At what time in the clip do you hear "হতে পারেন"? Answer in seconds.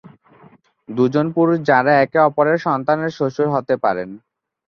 3.55-4.09